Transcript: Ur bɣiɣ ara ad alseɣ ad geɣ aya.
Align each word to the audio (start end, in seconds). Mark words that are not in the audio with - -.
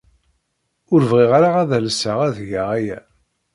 Ur 0.93 1.01
bɣiɣ 1.09 1.31
ara 1.37 1.49
ad 1.61 1.71
alseɣ 1.77 2.17
ad 2.27 2.37
geɣ 2.49 2.67
aya. 2.77 2.99